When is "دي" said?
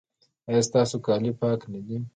1.85-1.97